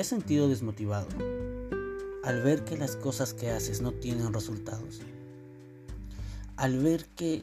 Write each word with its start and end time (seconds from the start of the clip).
¿Te 0.00 0.02
has 0.02 0.08
sentido 0.08 0.48
desmotivado 0.48 1.08
al 2.24 2.42
ver 2.42 2.64
que 2.64 2.78
las 2.78 2.96
cosas 2.96 3.34
que 3.34 3.50
haces 3.50 3.82
no 3.82 3.92
tienen 3.92 4.32
resultados? 4.32 5.02
Al 6.56 6.78
ver 6.78 7.04
que 7.04 7.42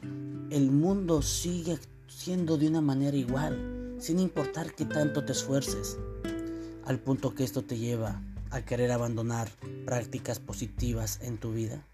el 0.50 0.72
mundo 0.72 1.22
sigue 1.22 1.78
siendo 2.08 2.58
de 2.58 2.66
una 2.66 2.80
manera 2.80 3.16
igual, 3.16 3.94
sin 4.00 4.18
importar 4.18 4.74
qué 4.74 4.86
tanto 4.86 5.24
te 5.24 5.30
esfuerces, 5.30 5.98
al 6.84 6.98
punto 6.98 7.32
que 7.32 7.44
esto 7.44 7.62
te 7.62 7.78
lleva 7.78 8.20
a 8.50 8.64
querer 8.64 8.90
abandonar 8.90 9.48
prácticas 9.86 10.40
positivas 10.40 11.20
en 11.22 11.38
tu 11.38 11.52
vida. 11.52 11.86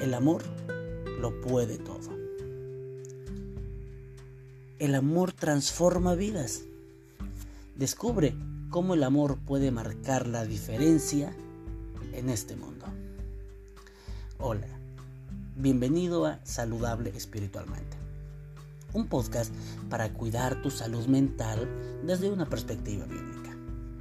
El 0.00 0.12
amor 0.12 0.42
lo 1.20 1.40
puede 1.40 1.78
todo. 1.78 2.18
El 4.80 4.96
amor 4.96 5.32
transforma 5.32 6.16
vidas. 6.16 6.64
Descubre 7.78 8.34
cómo 8.70 8.94
el 8.94 9.04
amor 9.04 9.38
puede 9.38 9.70
marcar 9.70 10.26
la 10.26 10.44
diferencia 10.44 11.32
en 12.12 12.28
este 12.28 12.56
mundo. 12.56 12.86
Hola, 14.40 14.66
bienvenido 15.54 16.26
a 16.26 16.40
Saludable 16.44 17.10
Espiritualmente, 17.10 17.96
un 18.94 19.06
podcast 19.06 19.54
para 19.88 20.12
cuidar 20.12 20.60
tu 20.60 20.72
salud 20.72 21.06
mental 21.06 21.68
desde 22.04 22.28
una 22.28 22.46
perspectiva 22.46 23.04
bíblica, 23.04 23.56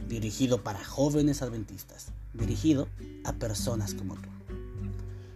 dirigido 0.08 0.64
para 0.64 0.84
jóvenes 0.84 1.44
adventistas, 1.44 2.08
dirigido 2.34 2.88
a 3.26 3.34
personas 3.34 3.94
como 3.94 4.16
tú. 4.16 4.30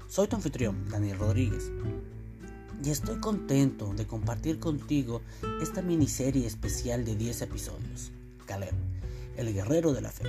Soy 0.10 0.28
tu 0.28 0.38
anfitrión, 0.38 0.90
Daniel 0.90 1.20
Rodríguez, 1.20 1.72
y 2.84 2.90
estoy 2.90 3.20
contento 3.20 3.94
de 3.94 4.08
compartir 4.08 4.60
contigo 4.60 5.22
esta 5.62 5.84
miniserie 5.84 6.48
especial 6.48 7.06
de 7.06 7.16
10 7.16 7.44
episodios 7.44 8.12
Caleb, 8.52 8.74
el 9.38 9.54
guerrero 9.54 9.94
de 9.94 10.02
la 10.02 10.12
fe. 10.12 10.26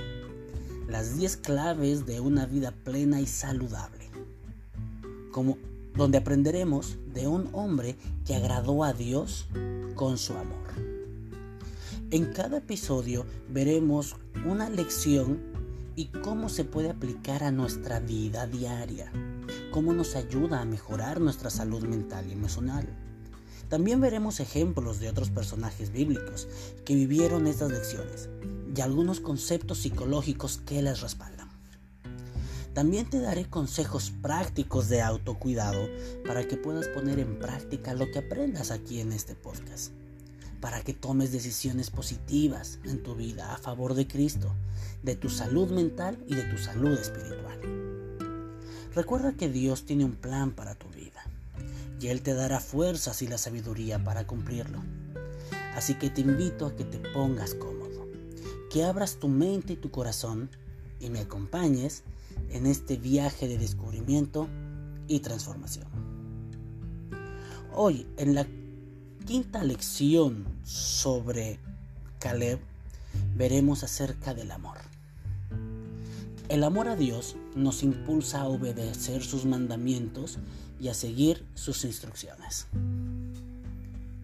Las 0.87 1.17
10 1.17 1.35
claves 1.37 2.05
de 2.05 2.21
una 2.21 2.45
vida 2.45 2.71
plena 2.71 3.19
y 3.19 3.27
saludable. 3.27 4.09
Como 5.33 5.57
donde 5.93 6.19
aprenderemos 6.19 6.97
de 7.13 7.27
un 7.27 7.49
hombre 7.51 7.97
que 8.25 8.35
agradó 8.35 8.85
a 8.85 8.93
Dios 8.93 9.47
con 9.95 10.17
su 10.17 10.37
amor. 10.37 10.69
En 12.11 12.31
cada 12.31 12.59
episodio 12.59 13.25
veremos 13.49 14.15
una 14.45 14.69
lección 14.69 15.39
y 15.97 16.05
cómo 16.05 16.47
se 16.47 16.63
puede 16.63 16.91
aplicar 16.91 17.43
a 17.43 17.51
nuestra 17.51 17.99
vida 17.99 18.47
diaria, 18.47 19.11
cómo 19.71 19.91
nos 19.91 20.15
ayuda 20.15 20.61
a 20.61 20.65
mejorar 20.65 21.19
nuestra 21.19 21.49
salud 21.49 21.83
mental 21.83 22.25
y 22.29 22.31
emocional. 22.31 22.87
También 23.73 24.01
veremos 24.01 24.39
ejemplos 24.39 24.99
de 24.99 25.09
otros 25.09 25.31
personajes 25.31 25.91
bíblicos 25.91 26.47
que 26.85 26.93
vivieron 26.93 27.47
estas 27.47 27.71
lecciones 27.71 28.29
y 28.77 28.81
algunos 28.81 29.19
conceptos 29.19 29.79
psicológicos 29.79 30.61
que 30.63 30.83
les 30.83 31.01
respaldan. 31.01 31.49
También 32.75 33.09
te 33.09 33.19
daré 33.19 33.49
consejos 33.49 34.13
prácticos 34.21 34.89
de 34.89 35.01
autocuidado 35.01 35.89
para 36.23 36.47
que 36.47 36.55
puedas 36.55 36.87
poner 36.89 37.17
en 37.17 37.39
práctica 37.39 37.95
lo 37.95 38.11
que 38.11 38.19
aprendas 38.19 38.69
aquí 38.69 38.99
en 38.99 39.11
este 39.11 39.33
podcast, 39.33 39.91
para 40.61 40.81
que 40.83 40.93
tomes 40.93 41.31
decisiones 41.31 41.89
positivas 41.89 42.77
en 42.83 43.01
tu 43.01 43.15
vida 43.15 43.55
a 43.55 43.57
favor 43.57 43.95
de 43.95 44.05
Cristo, 44.05 44.53
de 45.01 45.15
tu 45.15 45.31
salud 45.31 45.71
mental 45.71 46.23
y 46.27 46.35
de 46.35 46.43
tu 46.43 46.59
salud 46.59 46.93
espiritual. 46.93 47.59
Recuerda 48.93 49.33
que 49.33 49.49
Dios 49.49 49.85
tiene 49.85 50.05
un 50.05 50.15
plan 50.15 50.51
para 50.51 50.75
tu 50.75 50.87
vida 50.89 50.92
y 51.99 52.07
Él 52.07 52.21
te 52.21 52.33
dará 52.33 52.59
fuerzas 52.59 53.21
y 53.21 53.27
la 53.27 53.37
sabiduría 53.37 54.03
para 54.03 54.27
cumplirlo. 54.27 54.83
Así 55.75 55.95
que 55.95 56.09
te 56.09 56.21
invito 56.21 56.65
a 56.65 56.75
que 56.75 56.83
te 56.83 56.99
pongas 56.99 57.55
cómodo, 57.55 58.07
que 58.69 58.83
abras 58.83 59.17
tu 59.17 59.27
mente 59.27 59.73
y 59.73 59.77
tu 59.77 59.91
corazón 59.91 60.49
y 60.99 61.09
me 61.09 61.19
acompañes 61.19 62.03
en 62.49 62.65
este 62.65 62.97
viaje 62.97 63.47
de 63.47 63.57
descubrimiento 63.57 64.47
y 65.07 65.19
transformación. 65.19 65.87
Hoy, 67.73 68.05
en 68.17 68.35
la 68.35 68.45
quinta 69.25 69.63
lección 69.63 70.45
sobre 70.63 71.59
Caleb, 72.19 72.59
veremos 73.35 73.83
acerca 73.83 74.33
del 74.33 74.51
amor. 74.51 74.77
El 76.49 76.63
amor 76.63 76.89
a 76.89 76.95
Dios 76.95 77.37
nos 77.55 77.83
impulsa 77.83 78.41
a 78.41 78.47
obedecer 78.47 79.23
sus 79.23 79.45
mandamientos 79.45 80.39
y 80.79 80.89
a 80.89 80.93
seguir 80.93 81.45
sus 81.55 81.85
instrucciones. 81.85 82.67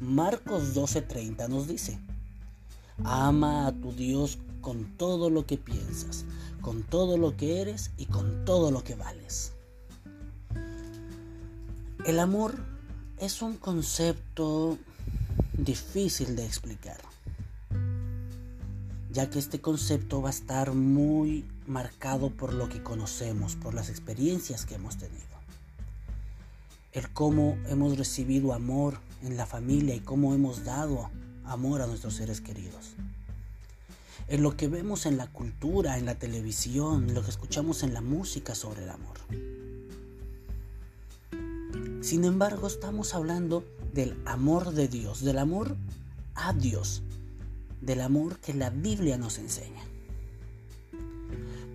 Marcos 0.02 0.76
12:30 0.76 1.48
nos 1.48 1.68
dice, 1.68 2.00
ama 3.06 3.68
a 3.68 3.72
tu 3.72 3.94
Dios 3.94 4.38
con 4.60 4.98
todo 4.98 5.30
lo 5.30 5.46
que 5.46 5.58
piensas, 5.58 6.26
con 6.62 6.84
todo 6.84 7.18
lo 7.18 7.38
que 7.38 7.62
eres 7.62 7.92
y 7.98 8.06
con 8.06 8.44
todo 8.44 8.70
lo 8.70 8.84
que 8.84 8.96
vales. 8.96 9.54
El 12.06 12.20
amor 12.20 12.56
es 13.18 13.42
un 13.42 13.56
concepto 13.56 14.78
difícil 15.54 16.36
de 16.36 16.46
explicar, 16.46 17.00
ya 19.12 19.30
que 19.30 19.40
este 19.40 19.62
concepto 19.62 20.22
va 20.22 20.30
a 20.30 20.32
estar 20.32 20.74
muy 20.74 21.46
marcado 21.70 22.30
por 22.32 22.54
lo 22.54 22.68
que 22.68 22.84
conocemos, 22.84 23.56
por 23.56 23.74
las 23.74 23.90
experiencias 23.90 24.66
que 24.66 24.76
hemos 24.76 24.98
tenido 24.98 25.30
el 26.92 27.10
cómo 27.10 27.58
hemos 27.68 27.98
recibido 27.98 28.54
amor 28.54 28.98
en 29.24 29.38
la 29.38 29.46
familia 29.46 29.96
y 29.96 30.00
cómo 30.00 30.34
hemos 30.34 30.64
dado 30.64 31.10
amor 31.46 31.82
a 31.82 31.88
nuestros 31.88 32.16
seres 32.16 32.42
queridos. 32.42 32.96
En 34.28 34.44
lo 34.44 34.56
que 34.58 34.68
vemos 34.68 35.06
en 35.06 35.18
la 35.18 35.28
cultura, 35.28 35.98
en 35.98 36.06
la 36.06 36.16
televisión, 36.16 37.14
lo 37.14 37.24
que 37.24 37.30
escuchamos 37.30 37.84
en 37.84 37.94
la 37.94 38.02
música 38.02 38.56
sobre 38.56 38.84
el 38.84 38.90
amor. 38.90 39.18
Sin 42.02 42.24
embargo, 42.24 42.68
estamos 42.68 43.14
hablando 43.14 43.64
del 43.94 44.16
amor 44.26 44.72
de 44.72 44.88
Dios, 44.88 45.24
del 45.24 45.38
amor 45.38 45.76
a 46.36 46.54
Dios, 46.54 47.02
del 47.82 48.02
amor 48.02 48.40
que 48.40 48.54
la 48.54 48.70
Biblia 48.70 49.18
nos 49.18 49.38
enseña. 49.38 49.89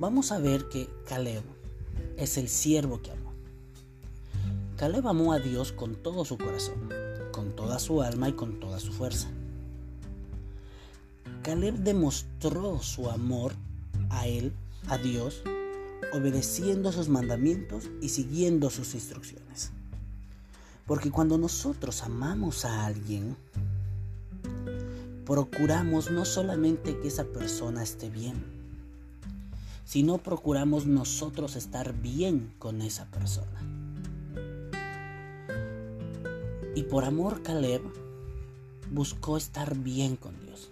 Vamos 0.01 0.33
a 0.33 0.39
ver 0.39 0.69
que 0.69 0.89
Caleb 1.09 1.45
es 2.17 2.37
el 2.37 2.49
siervo 2.49 3.01
que 3.01 3.13
amó. 3.13 3.33
Caleb 4.77 5.07
amó 5.07 5.33
a 5.33 5.39
Dios 5.39 5.71
con 5.71 5.95
todo 5.95 6.25
su 6.25 6.37
corazón, 6.37 6.89
con 7.31 7.55
toda 7.55 7.79
su 7.79 8.03
alma 8.03 8.29
y 8.29 8.33
con 8.33 8.59
toda 8.59 8.81
su 8.81 8.93
fuerza. 8.93 9.29
Caleb 11.45 11.77
demostró 11.77 12.83
su 12.83 13.09
amor 13.09 13.53
a 14.11 14.27
él, 14.27 14.53
a 14.89 14.99
Dios, 14.99 15.43
obedeciendo 16.13 16.91
sus 16.91 17.09
mandamientos 17.09 17.85
y 18.01 18.09
siguiendo 18.09 18.71
sus 18.71 18.95
instrucciones. 18.95 19.71
Porque 20.87 21.13
cuando 21.13 21.39
nosotros 21.39 22.03
amamos 22.03 22.65
a 22.65 22.87
alguien, 22.87 23.37
procuramos 25.25 26.11
no 26.11 26.25
solamente 26.25 26.99
que 26.99 27.09
esa 27.09 27.25
persona 27.25 27.83
esté 27.83 28.11
bien, 28.11 28.64
sino 29.85 30.19
procuramos 30.19 30.87
nosotros 30.87 31.57
estar 31.57 31.93
bien 31.95 32.55
con 32.59 32.83
esa 32.83 33.11
persona. 33.11 33.61
Y 36.75 36.83
por 36.85 37.05
amor 37.05 37.43
Caleb 37.43 37.83
buscó 38.91 39.37
estar 39.37 39.77
bien 39.77 40.17
con 40.17 40.39
Dios. 40.41 40.71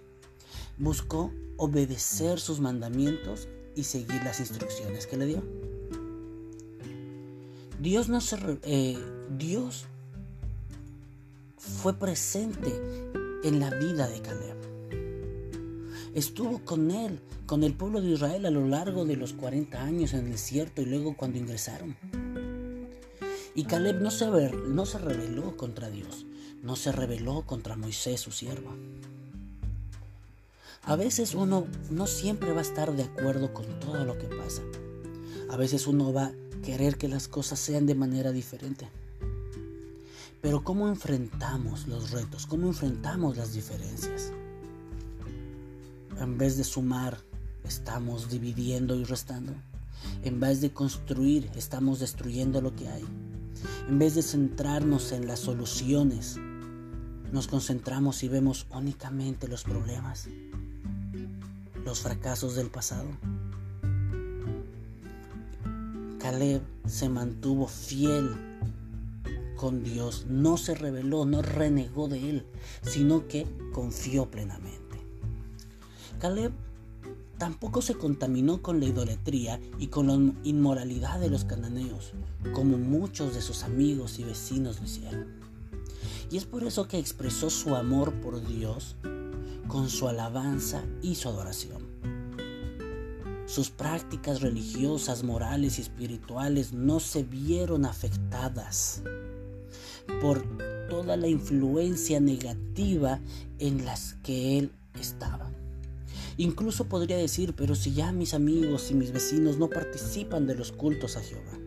Buscó 0.77 1.31
obedecer 1.57 2.39
sus 2.39 2.59
mandamientos 2.59 3.47
y 3.75 3.83
seguir 3.83 4.23
las 4.23 4.39
instrucciones 4.39 5.07
que 5.07 5.17
le 5.17 5.25
dio. 5.25 5.43
Dios 7.79 8.09
no 8.09 8.21
se 8.21 8.37
eh, 8.63 8.97
Dios 9.37 9.85
fue 11.57 11.93
presente 11.93 12.71
en 13.43 13.59
la 13.59 13.69
vida 13.69 14.07
de 14.07 14.21
Caleb. 14.21 14.62
Estuvo 16.13 16.59
con 16.59 16.91
él, 16.91 17.19
con 17.47 17.63
el 17.63 17.73
pueblo 17.73 17.99
de 17.99 18.11
Israel 18.11 18.45
a 18.45 18.51
lo 18.51 18.67
largo 18.67 19.03
de 19.03 19.15
los 19.15 19.33
40 19.33 19.81
años 19.81 20.13
en 20.13 20.25
el 20.25 20.31
desierto 20.33 20.83
y 20.83 20.85
luego 20.85 21.17
cuando 21.17 21.39
ingresaron. 21.39 21.97
Y 23.55 23.63
Caleb 23.63 23.99
no 23.99 24.11
se, 24.11 24.27
no 24.27 24.85
se 24.85 24.99
rebeló 24.99 25.57
contra 25.57 25.89
Dios, 25.89 26.27
no 26.61 26.75
se 26.75 26.91
rebeló 26.91 27.47
contra 27.47 27.75
Moisés, 27.75 28.21
su 28.21 28.31
siervo. 28.31 28.69
A 30.83 30.95
veces 30.95 31.33
uno 31.33 31.65
no 31.89 32.05
siempre 32.05 32.51
va 32.51 32.59
a 32.59 32.63
estar 32.63 32.95
de 32.95 33.03
acuerdo 33.03 33.51
con 33.51 33.79
todo 33.79 34.05
lo 34.05 34.15
que 34.19 34.27
pasa. 34.27 34.61
A 35.49 35.57
veces 35.57 35.87
uno 35.87 36.13
va 36.13 36.25
a 36.25 36.33
querer 36.61 36.97
que 36.97 37.07
las 37.07 37.27
cosas 37.27 37.57
sean 37.59 37.87
de 37.87 37.95
manera 37.95 38.31
diferente. 38.31 38.87
Pero 40.41 40.63
¿cómo 40.63 40.89
enfrentamos 40.89 41.87
los 41.87 42.11
retos? 42.11 42.45
¿Cómo 42.45 42.67
enfrentamos 42.67 43.35
las 43.37 43.53
diferencias? 43.53 44.31
En 46.23 46.37
vez 46.37 46.55
de 46.55 46.63
sumar, 46.63 47.17
estamos 47.65 48.29
dividiendo 48.29 48.95
y 48.95 49.03
restando. 49.03 49.51
En 50.23 50.39
vez 50.39 50.61
de 50.61 50.71
construir, 50.71 51.51
estamos 51.53 51.99
destruyendo 51.99 52.61
lo 52.61 52.73
que 52.73 52.87
hay. 52.87 53.03
En 53.89 53.99
vez 53.99 54.15
de 54.15 54.21
centrarnos 54.21 55.11
en 55.11 55.27
las 55.27 55.39
soluciones, 55.39 56.37
nos 57.33 57.47
concentramos 57.47 58.23
y 58.23 58.29
vemos 58.29 58.67
únicamente 58.73 59.49
los 59.49 59.65
problemas. 59.65 60.29
los 61.83 61.99
fracasos 61.99 62.55
del 62.55 62.69
pasado. 62.69 63.09
Caleb 66.19 66.61
se 66.87 67.09
mantuvo 67.09 67.67
fiel 67.67 68.33
con 69.57 69.83
Dios, 69.83 70.25
no 70.29 70.55
se 70.55 70.73
rebeló, 70.73 71.25
no 71.25 71.41
renegó 71.41 72.07
de 72.07 72.29
él, 72.29 72.45
sino 72.81 73.27
que 73.27 73.45
confió 73.73 74.31
plenamente. 74.31 74.82
Caleb 76.23 76.53
tampoco 77.37 77.81
se 77.81 77.95
contaminó 77.95 78.61
con 78.61 78.79
la 78.79 78.85
idolatría 78.85 79.59
y 79.77 79.87
con 79.87 80.07
la 80.07 80.13
inmoralidad 80.45 81.19
de 81.19 81.29
los 81.29 81.43
cananeos, 81.43 82.13
como 82.53 82.77
muchos 82.77 83.35
de 83.35 83.41
sus 83.41 83.63
amigos 83.63 84.19
y 84.19 84.23
vecinos 84.23 84.79
lo 84.79 84.85
hicieron. 84.85 85.27
Y 86.31 86.37
es 86.37 86.45
por 86.45 86.63
eso 86.63 86.87
que 86.87 86.97
expresó 86.97 87.49
su 87.49 87.75
amor 87.75 88.13
por 88.21 88.41
Dios 88.47 88.95
con 89.67 89.89
su 89.89 90.07
alabanza 90.07 90.81
y 91.01 91.15
su 91.15 91.27
adoración. 91.27 91.83
Sus 93.45 93.69
prácticas 93.69 94.39
religiosas, 94.39 95.25
morales 95.25 95.77
y 95.77 95.81
espirituales 95.81 96.71
no 96.71 97.01
se 97.01 97.23
vieron 97.23 97.83
afectadas 97.83 99.03
por 100.21 100.41
toda 100.87 101.17
la 101.17 101.27
influencia 101.27 102.21
negativa 102.21 103.19
en 103.59 103.83
las 103.83 104.13
que 104.23 104.57
él 104.57 104.71
estaba. 104.97 105.52
Incluso 106.37 106.85
podría 106.85 107.17
decir, 107.17 107.53
pero 107.55 107.75
si 107.75 107.93
ya 107.93 108.11
mis 108.11 108.33
amigos 108.33 108.89
y 108.91 108.95
mis 108.95 109.11
vecinos 109.11 109.57
no 109.57 109.69
participan 109.69 110.47
de 110.47 110.55
los 110.55 110.71
cultos 110.71 111.17
a 111.17 111.21
Jehová, 111.21 111.59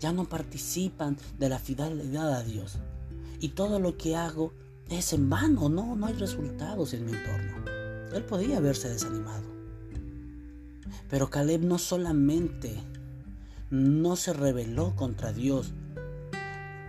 ya 0.00 0.12
no 0.12 0.28
participan 0.28 1.16
de 1.38 1.48
la 1.48 1.58
fidelidad 1.58 2.32
a 2.34 2.42
Dios, 2.42 2.78
y 3.40 3.50
todo 3.50 3.78
lo 3.78 3.96
que 3.96 4.16
hago 4.16 4.52
es 4.88 5.12
en 5.12 5.28
vano, 5.28 5.68
no, 5.68 5.96
no 5.96 6.06
hay 6.06 6.14
resultados 6.14 6.94
en 6.94 7.06
mi 7.06 7.12
entorno. 7.12 7.64
Él 8.14 8.24
podía 8.24 8.58
haberse 8.58 8.88
desanimado. 8.88 9.44
Pero 11.10 11.30
Caleb 11.30 11.62
no 11.62 11.78
solamente 11.78 12.74
no 13.70 14.16
se 14.16 14.32
rebeló 14.32 14.94
contra 14.94 15.32
Dios, 15.32 15.72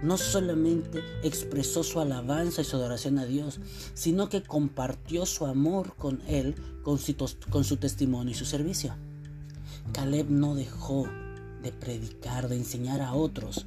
no 0.01 0.18
solamente 0.18 1.03
expresó 1.24 1.83
su 1.83 2.00
alabanza 2.00 2.62
y 2.62 2.65
su 2.65 2.75
adoración 2.75 3.18
a 3.19 3.25
Dios, 3.25 3.59
sino 3.94 4.30
que 4.30 4.44
compartió 4.44 5.25
su 5.25 5.45
amor 5.45 5.95
con 5.95 6.21
Él, 6.27 6.56
con 6.83 7.00
su, 7.00 7.77
testimonio 7.77 8.31
y 8.31 8.36
su 8.36 8.45
servicio. 8.45 8.95
Caleb 9.94 10.30
no 10.30 10.56
dejó 10.56 11.07
de 11.62 11.71
predicar, 11.71 12.47
de 12.47 12.57
enseñar 12.57 13.01
a 13.01 13.13
otros 13.13 13.65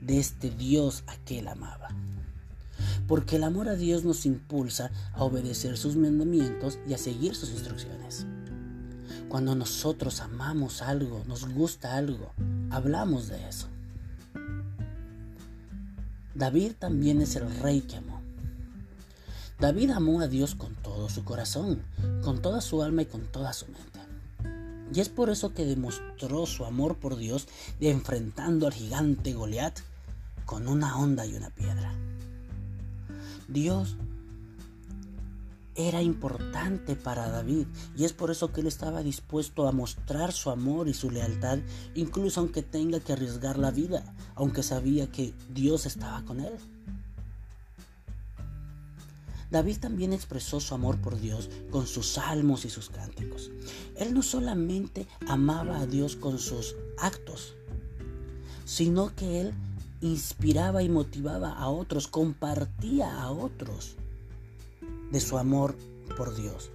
de 0.00 0.18
este 0.18 0.50
Dios 0.50 1.04
a 1.06 1.16
que 1.16 1.40
él 1.40 1.48
amaba. 1.48 1.88
Porque 3.06 3.36
el 3.36 3.44
amor 3.44 3.68
a 3.68 3.74
Dios 3.74 4.04
nos 4.04 4.26
impulsa 4.26 4.90
a 5.14 5.24
obedecer 5.24 5.76
sus 5.76 5.96
mandamientos 5.96 6.78
y 6.86 6.94
a 6.94 6.98
seguir 6.98 7.34
sus 7.34 7.50
instrucciones. 7.50 8.26
Cuando 9.28 9.54
nosotros 9.54 10.20
amamos 10.20 10.82
algo, 10.82 11.22
nos 11.26 11.48
gusta 11.48 11.96
algo, 11.96 12.32
hablamos 12.70 13.28
de 13.28 13.48
eso. 13.48 13.68
David 16.38 16.74
también 16.78 17.20
es 17.20 17.34
el 17.34 17.50
rey 17.58 17.80
que 17.80 17.96
amó. 17.96 18.22
David 19.58 19.90
amó 19.90 20.20
a 20.20 20.28
Dios 20.28 20.54
con 20.54 20.72
todo 20.76 21.08
su 21.08 21.24
corazón, 21.24 21.82
con 22.22 22.40
toda 22.40 22.60
su 22.60 22.80
alma 22.80 23.02
y 23.02 23.06
con 23.06 23.22
toda 23.22 23.52
su 23.52 23.66
mente. 23.66 23.98
Y 24.94 25.00
es 25.00 25.08
por 25.08 25.30
eso 25.30 25.52
que 25.52 25.64
demostró 25.64 26.46
su 26.46 26.64
amor 26.64 26.94
por 26.94 27.16
Dios 27.16 27.48
enfrentando 27.80 28.68
al 28.68 28.72
gigante 28.72 29.32
Goliat 29.32 29.80
con 30.46 30.68
una 30.68 30.96
onda 30.96 31.26
y 31.26 31.34
una 31.34 31.50
piedra. 31.50 31.92
Dios 33.48 33.96
era 35.78 36.02
importante 36.02 36.96
para 36.96 37.30
David 37.30 37.68
y 37.96 38.04
es 38.04 38.12
por 38.12 38.32
eso 38.32 38.52
que 38.52 38.60
él 38.60 38.66
estaba 38.66 39.04
dispuesto 39.04 39.68
a 39.68 39.72
mostrar 39.72 40.32
su 40.32 40.50
amor 40.50 40.88
y 40.88 40.92
su 40.92 41.08
lealtad, 41.08 41.60
incluso 41.94 42.40
aunque 42.40 42.62
tenga 42.62 42.98
que 42.98 43.12
arriesgar 43.12 43.58
la 43.58 43.70
vida, 43.70 44.02
aunque 44.34 44.64
sabía 44.64 45.06
que 45.06 45.32
Dios 45.48 45.86
estaba 45.86 46.24
con 46.24 46.40
él. 46.40 46.52
David 49.52 49.78
también 49.78 50.12
expresó 50.12 50.58
su 50.58 50.74
amor 50.74 50.98
por 50.98 51.18
Dios 51.18 51.48
con 51.70 51.86
sus 51.86 52.08
salmos 52.08 52.64
y 52.64 52.70
sus 52.70 52.90
cánticos. 52.90 53.50
Él 53.96 54.12
no 54.12 54.22
solamente 54.22 55.06
amaba 55.28 55.78
a 55.78 55.86
Dios 55.86 56.16
con 56.16 56.40
sus 56.40 56.74
actos, 56.98 57.54
sino 58.64 59.14
que 59.14 59.40
él 59.40 59.54
inspiraba 60.00 60.82
y 60.82 60.88
motivaba 60.88 61.52
a 61.52 61.68
otros, 61.68 62.08
compartía 62.08 63.22
a 63.22 63.30
otros 63.30 63.97
de 65.10 65.20
su 65.20 65.38
amor 65.38 65.76
por 66.16 66.34
Dios. 66.34 66.70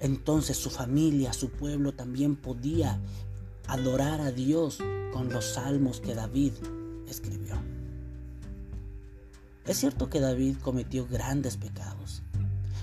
Entonces 0.00 0.56
su 0.56 0.70
familia, 0.70 1.32
su 1.32 1.50
pueblo 1.50 1.92
también 1.92 2.36
podía 2.36 3.00
adorar 3.66 4.20
a 4.20 4.30
Dios 4.30 4.78
con 5.12 5.32
los 5.32 5.44
salmos 5.54 6.00
que 6.00 6.14
David 6.14 6.52
escribió. 7.08 7.54
Es 9.66 9.78
cierto 9.78 10.10
que 10.10 10.20
David 10.20 10.56
cometió 10.62 11.06
grandes 11.06 11.56
pecados, 11.56 12.22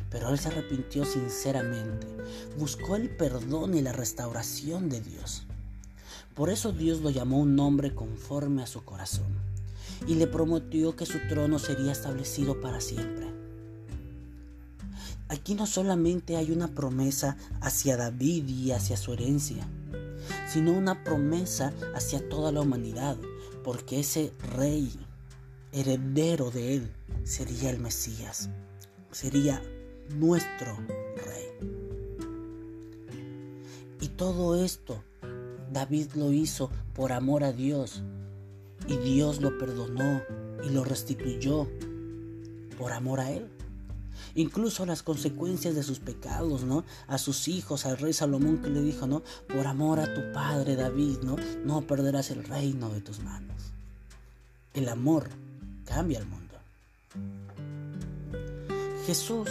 pero 0.09 0.29
él 0.29 0.39
se 0.39 0.47
arrepintió 0.47 1.05
sinceramente, 1.05 2.07
buscó 2.57 2.95
el 2.95 3.15
perdón 3.15 3.75
y 3.75 3.81
la 3.81 3.91
restauración 3.91 4.89
de 4.89 5.01
Dios. 5.01 5.43
Por 6.33 6.49
eso 6.49 6.71
Dios 6.71 7.01
lo 7.01 7.11
llamó 7.11 7.39
un 7.39 7.59
hombre 7.59 7.93
conforme 7.93 8.63
a 8.63 8.67
su 8.67 8.83
corazón 8.83 9.31
y 10.07 10.15
le 10.15 10.25
prometió 10.25 10.95
que 10.95 11.05
su 11.05 11.19
trono 11.29 11.59
sería 11.59 11.91
establecido 11.91 12.59
para 12.61 12.81
siempre. 12.81 13.40
Aquí 15.31 15.55
no 15.55 15.65
solamente 15.65 16.35
hay 16.35 16.51
una 16.51 16.67
promesa 16.67 17.37
hacia 17.61 17.95
David 17.95 18.49
y 18.49 18.73
hacia 18.73 18.97
su 18.97 19.13
herencia, 19.13 19.65
sino 20.45 20.73
una 20.73 21.05
promesa 21.05 21.73
hacia 21.95 22.27
toda 22.27 22.51
la 22.51 22.59
humanidad, 22.59 23.15
porque 23.63 24.01
ese 24.01 24.33
rey, 24.57 24.91
heredero 25.71 26.51
de 26.51 26.75
él, 26.75 26.91
sería 27.23 27.69
el 27.69 27.79
Mesías, 27.79 28.49
sería 29.11 29.63
nuestro 30.09 30.75
rey. 31.25 31.47
Y 34.01 34.09
todo 34.09 34.61
esto 34.61 35.01
David 35.71 36.07
lo 36.15 36.33
hizo 36.33 36.69
por 36.93 37.13
amor 37.13 37.45
a 37.45 37.53
Dios, 37.53 38.03
y 38.85 38.97
Dios 38.97 39.39
lo 39.39 39.57
perdonó 39.57 40.23
y 40.65 40.71
lo 40.71 40.83
restituyó 40.83 41.69
por 42.77 42.91
amor 42.91 43.21
a 43.21 43.31
él 43.31 43.47
incluso 44.35 44.85
las 44.85 45.03
consecuencias 45.03 45.75
de 45.75 45.83
sus 45.83 45.99
pecados, 45.99 46.63
¿no? 46.63 46.83
A 47.07 47.17
sus 47.17 47.47
hijos, 47.47 47.85
al 47.85 47.97
rey 47.97 48.13
Salomón 48.13 48.61
que 48.61 48.69
le 48.69 48.81
dijo, 48.81 49.07
¿no? 49.07 49.23
Por 49.47 49.67
amor 49.67 49.99
a 49.99 50.13
tu 50.13 50.31
padre 50.33 50.75
David, 50.75 51.19
¿no? 51.23 51.35
No 51.65 51.81
perderás 51.81 52.31
el 52.31 52.43
reino 52.43 52.89
de 52.89 53.01
tus 53.01 53.19
manos. 53.19 53.73
El 54.73 54.89
amor 54.89 55.29
cambia 55.85 56.19
el 56.19 56.25
mundo. 56.25 56.55
Jesús 59.05 59.49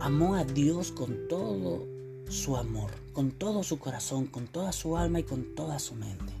amó 0.00 0.34
a 0.34 0.44
Dios 0.44 0.90
con 0.92 1.28
todo 1.28 1.86
su 2.28 2.56
amor, 2.56 2.90
con 3.12 3.30
todo 3.30 3.62
su 3.62 3.78
corazón, 3.78 4.26
con 4.26 4.46
toda 4.46 4.72
su 4.72 4.96
alma 4.96 5.20
y 5.20 5.24
con 5.24 5.54
toda 5.54 5.78
su 5.78 5.94
mente. 5.94 6.32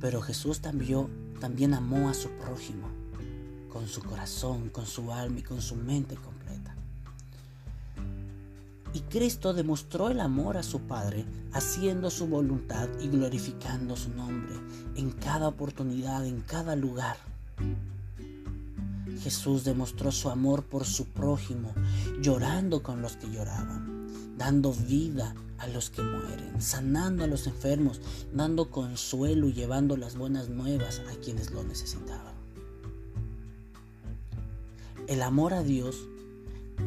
Pero 0.00 0.20
Jesús 0.20 0.60
también, 0.60 1.08
también 1.40 1.74
amó 1.74 2.08
a 2.08 2.14
su 2.14 2.28
prójimo 2.30 2.95
con 3.76 3.88
su 3.88 4.02
corazón, 4.02 4.70
con 4.70 4.86
su 4.86 5.12
alma 5.12 5.40
y 5.40 5.42
con 5.42 5.60
su 5.60 5.76
mente 5.76 6.14
completa. 6.14 6.74
Y 8.94 9.00
Cristo 9.00 9.52
demostró 9.52 10.08
el 10.08 10.20
amor 10.20 10.56
a 10.56 10.62
su 10.62 10.80
Padre 10.80 11.26
haciendo 11.52 12.08
su 12.08 12.26
voluntad 12.26 12.88
y 13.02 13.08
glorificando 13.08 13.94
su 13.94 14.08
nombre 14.08 14.54
en 14.94 15.10
cada 15.10 15.48
oportunidad, 15.48 16.24
en 16.24 16.40
cada 16.40 16.74
lugar. 16.74 17.18
Jesús 19.20 19.64
demostró 19.64 20.10
su 20.10 20.30
amor 20.30 20.62
por 20.62 20.86
su 20.86 21.04
prójimo, 21.04 21.74
llorando 22.22 22.82
con 22.82 23.02
los 23.02 23.16
que 23.16 23.30
lloraban, 23.30 24.38
dando 24.38 24.72
vida 24.72 25.34
a 25.58 25.66
los 25.66 25.90
que 25.90 26.00
mueren, 26.00 26.62
sanando 26.62 27.24
a 27.24 27.26
los 27.26 27.46
enfermos, 27.46 28.00
dando 28.32 28.70
consuelo 28.70 29.48
y 29.48 29.52
llevando 29.52 29.98
las 29.98 30.16
buenas 30.16 30.48
nuevas 30.48 31.02
a 31.12 31.20
quienes 31.20 31.50
lo 31.50 31.62
necesitaban. 31.62 32.35
El 35.06 35.22
amor 35.22 35.54
a 35.54 35.62
Dios 35.62 36.08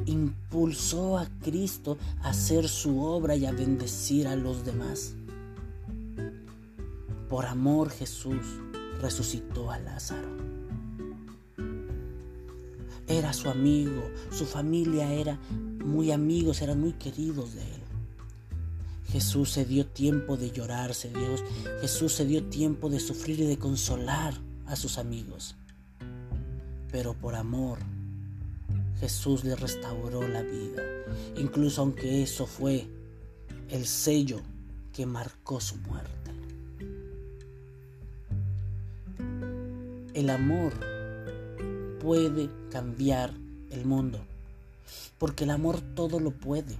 impulsó 0.06 1.18
a 1.18 1.28
Cristo 1.42 1.98
a 2.22 2.30
hacer 2.30 2.68
su 2.68 3.02
obra 3.02 3.36
y 3.38 3.46
a 3.46 3.52
bendecir 3.54 4.28
a 4.28 4.36
los 4.36 4.66
demás. 4.66 5.14
Por 7.30 7.46
amor 7.46 7.90
Jesús 7.92 8.46
resucitó 9.02 9.72
a 9.72 9.80
Lázaro. 9.80 10.28
Era 13.08 13.32
su 13.32 13.50
amigo, 13.50 14.04
su 14.32 14.46
familia 14.46 15.14
era 15.14 15.40
muy 15.86 16.12
amigos, 16.12 16.62
eran 16.62 16.82
muy 16.82 16.94
queridos 16.94 17.54
de 17.54 17.62
él. 17.62 17.82
Jesús 19.12 19.50
se 19.52 19.66
dio 19.66 19.88
tiempo 19.88 20.36
de 20.36 20.52
llorarse, 20.52 21.10
Dios. 21.10 21.44
Jesús 21.82 22.14
se 22.14 22.26
dio 22.26 22.44
tiempo 22.44 22.90
de 22.90 23.00
sufrir 23.00 23.40
y 23.40 23.46
de 23.46 23.58
consolar 23.58 24.34
a 24.68 24.76
sus 24.76 24.98
amigos. 24.98 25.56
Pero 26.92 27.14
por 27.14 27.36
amor 27.36 27.80
Jesús 29.00 29.46
le 29.46 29.56
restauró 29.56 30.28
la 30.28 30.42
vida, 30.42 30.84
incluso 31.38 31.82
aunque 31.82 32.22
eso 32.22 32.46
fue 32.46 32.88
el 33.70 33.86
sello 33.86 34.42
que 34.94 35.06
marcó 35.06 35.62
su 35.62 35.78
muerte. 35.78 36.32
El 40.14 40.30
amor 40.30 40.74
puede 42.02 42.50
cambiar 42.72 43.32
el 43.72 43.86
mundo, 43.86 44.20
porque 45.18 45.46
el 45.46 45.52
amor 45.52 45.80
todo 45.96 46.20
lo 46.20 46.32
puede. 46.32 46.76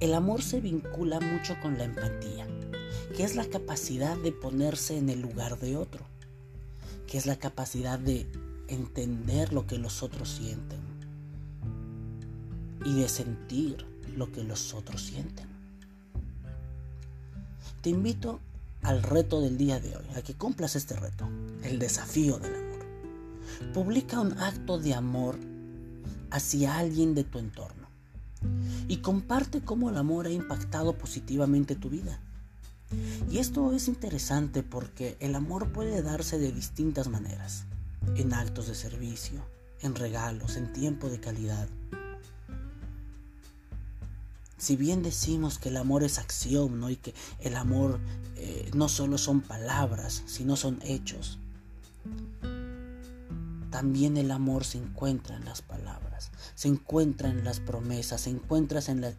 El 0.00 0.14
amor 0.14 0.42
se 0.42 0.60
vincula 0.60 1.20
mucho 1.20 1.54
con 1.60 1.76
la 1.76 1.84
empatía, 1.84 2.46
que 3.14 3.24
es 3.24 3.36
la 3.36 3.44
capacidad 3.44 4.16
de 4.16 4.32
ponerse 4.32 4.96
en 4.96 5.10
el 5.10 5.20
lugar 5.20 5.58
de 5.58 5.76
otro, 5.76 6.04
que 7.06 7.18
es 7.18 7.26
la 7.26 7.36
capacidad 7.36 7.98
de 7.98 8.26
entender 8.74 9.52
lo 9.52 9.66
que 9.66 9.78
los 9.78 10.02
otros 10.02 10.28
sienten 10.28 10.80
y 12.84 12.94
de 12.94 13.08
sentir 13.08 13.86
lo 14.16 14.32
que 14.32 14.42
los 14.42 14.74
otros 14.74 15.02
sienten. 15.02 15.46
Te 17.80 17.90
invito 17.90 18.40
al 18.82 19.02
reto 19.02 19.40
del 19.40 19.56
día 19.56 19.80
de 19.80 19.96
hoy, 19.96 20.04
a 20.16 20.22
que 20.22 20.34
cumplas 20.34 20.76
este 20.76 20.94
reto, 20.96 21.28
el 21.62 21.78
desafío 21.78 22.38
del 22.38 22.54
amor. 22.54 23.72
Publica 23.72 24.20
un 24.20 24.38
acto 24.38 24.78
de 24.78 24.94
amor 24.94 25.36
hacia 26.30 26.78
alguien 26.78 27.14
de 27.14 27.24
tu 27.24 27.38
entorno 27.38 27.88
y 28.88 28.98
comparte 28.98 29.60
cómo 29.60 29.90
el 29.90 29.96
amor 29.96 30.26
ha 30.26 30.30
impactado 30.30 30.96
positivamente 30.98 31.76
tu 31.76 31.90
vida. 31.90 32.20
Y 33.30 33.38
esto 33.38 33.72
es 33.72 33.88
interesante 33.88 34.62
porque 34.62 35.16
el 35.20 35.34
amor 35.34 35.72
puede 35.72 36.02
darse 36.02 36.38
de 36.38 36.52
distintas 36.52 37.08
maneras, 37.08 37.64
en 38.16 38.34
actos 38.34 38.68
de 38.68 38.74
servicio, 38.74 39.44
en 39.80 39.94
regalos, 39.94 40.56
en 40.56 40.72
tiempo 40.72 41.08
de 41.08 41.20
calidad. 41.20 41.68
Si 44.58 44.76
bien 44.76 45.02
decimos 45.02 45.58
que 45.58 45.70
el 45.70 45.76
amor 45.76 46.04
es 46.04 46.18
acción 46.18 46.78
¿no? 46.78 46.88
y 46.88 46.96
que 46.96 47.14
el 47.40 47.56
amor 47.56 47.98
eh, 48.36 48.70
no 48.74 48.88
solo 48.88 49.18
son 49.18 49.40
palabras, 49.40 50.22
sino 50.26 50.54
son 50.54 50.78
hechos, 50.82 51.38
también 53.70 54.16
el 54.16 54.30
amor 54.30 54.64
se 54.64 54.78
encuentra 54.78 55.36
en 55.36 55.44
las 55.46 55.62
palabras, 55.62 56.30
se 56.54 56.68
encuentra 56.68 57.30
en 57.30 57.42
las 57.42 57.58
promesas, 57.58 58.20
se 58.20 58.30
en, 58.30 58.40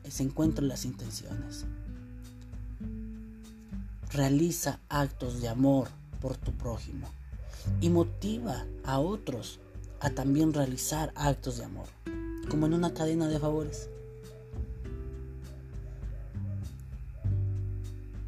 se 0.10 0.24
encuentra 0.24 0.62
en 0.62 0.70
las 0.70 0.86
intenciones. 0.86 1.66
Realiza 4.12 4.80
actos 4.88 5.42
de 5.42 5.50
amor 5.50 5.90
por 6.22 6.38
tu 6.38 6.54
prójimo 6.54 7.10
y 7.82 7.90
motiva 7.90 8.66
a 8.84 9.00
otros 9.00 9.60
a 10.00 10.10
también 10.10 10.54
realizar 10.54 11.12
actos 11.16 11.58
de 11.58 11.66
amor, 11.66 11.88
como 12.50 12.66
en 12.66 12.74
una 12.74 12.94
cadena 12.94 13.28
de 13.28 13.40
favores. 13.40 13.90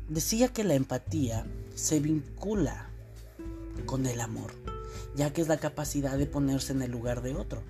Decía 0.08 0.50
que 0.50 0.64
la 0.64 0.76
empatía 0.76 1.46
se 1.74 2.00
vincula 2.00 2.90
con 3.86 4.06
el 4.06 4.22
amor 4.22 4.52
ya 5.16 5.32
que 5.32 5.42
es 5.42 5.48
la 5.48 5.58
capacidad 5.58 6.18
de 6.18 6.26
ponerse 6.26 6.74
en 6.74 6.82
el 6.82 6.92
lugar 6.92 7.22
de 7.22 7.36
otro. 7.36 7.62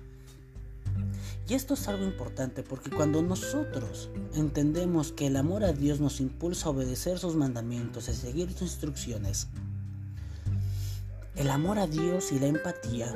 Y 1.48 1.54
esto 1.54 1.74
es 1.74 1.86
algo 1.86 2.04
importante 2.04 2.64
porque 2.64 2.90
cuando 2.90 3.22
nosotros 3.22 4.10
entendemos 4.34 5.12
que 5.12 5.28
el 5.28 5.36
amor 5.36 5.62
a 5.62 5.72
Dios 5.72 6.00
nos 6.00 6.20
impulsa 6.20 6.66
a 6.66 6.70
obedecer 6.70 7.20
sus 7.20 7.36
mandamientos, 7.36 8.08
a 8.08 8.14
seguir 8.14 8.50
sus 8.52 8.62
instrucciones, 8.62 9.46
el 11.36 11.50
amor 11.50 11.78
a 11.78 11.86
Dios 11.86 12.32
y 12.32 12.38
la 12.38 12.46
empatía 12.46 13.14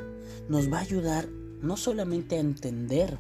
nos 0.48 0.70
va 0.70 0.78
a 0.78 0.82
ayudar 0.82 1.28
no 1.62 1.76
solamente 1.76 2.36
a 2.36 2.40
entender 2.40 3.18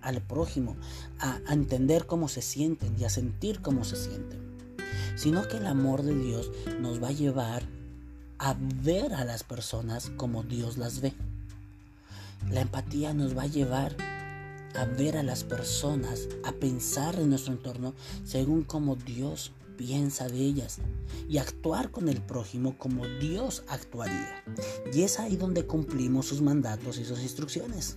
al 0.00 0.20
prójimo, 0.20 0.76
a, 1.18 1.38
entender 1.52 2.06
cómo 2.06 2.28
se 2.28 2.42
sienten 2.42 2.96
y 2.98 3.04
a 3.04 3.10
sentir 3.10 3.60
cómo 3.60 3.84
se 3.84 3.96
sienten, 3.96 4.40
sino 5.16 5.46
que 5.46 5.58
el 5.58 5.66
amor 5.66 6.02
de 6.02 6.14
Dios 6.14 6.50
nos 6.80 7.02
va 7.02 7.08
a 7.08 7.12
llevar 7.12 7.62
a 8.38 8.56
ver 8.82 9.12
a 9.14 9.24
las 9.24 9.44
personas 9.44 10.10
como 10.16 10.42
Dios 10.42 10.78
las 10.78 11.00
ve. 11.00 11.12
La 12.50 12.62
empatía 12.62 13.12
nos 13.12 13.36
va 13.36 13.42
a 13.42 13.46
llevar 13.46 13.94
a 14.74 14.84
ver 14.86 15.16
a 15.16 15.22
las 15.22 15.44
personas, 15.44 16.28
a 16.44 16.52
pensar 16.52 17.16
en 17.16 17.30
nuestro 17.30 17.52
entorno 17.52 17.94
según 18.24 18.62
como 18.64 18.96
Dios 18.96 19.52
piensa 19.80 20.28
de 20.28 20.36
ellas 20.36 20.76
y 21.26 21.38
actuar 21.38 21.90
con 21.90 22.10
el 22.10 22.20
prójimo 22.20 22.76
como 22.76 23.06
Dios 23.18 23.62
actuaría. 23.66 24.44
Y 24.92 25.04
es 25.04 25.18
ahí 25.18 25.36
donde 25.36 25.64
cumplimos 25.64 26.26
sus 26.26 26.42
mandatos 26.42 26.98
y 26.98 27.06
sus 27.06 27.22
instrucciones. 27.22 27.96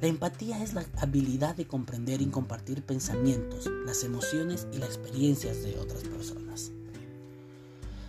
La 0.00 0.08
empatía 0.08 0.60
es 0.60 0.74
la 0.74 0.84
habilidad 0.96 1.54
de 1.54 1.68
comprender 1.68 2.20
y 2.20 2.26
compartir 2.26 2.82
pensamientos, 2.82 3.70
las 3.86 4.02
emociones 4.02 4.66
y 4.72 4.78
las 4.78 4.96
experiencias 4.96 5.62
de 5.62 5.78
otras 5.78 6.02
personas. 6.02 6.72